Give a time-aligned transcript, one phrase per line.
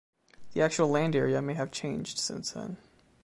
[0.53, 2.77] The actual land area may have changed since then.